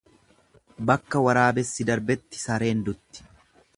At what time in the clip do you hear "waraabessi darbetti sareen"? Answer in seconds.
1.25-2.83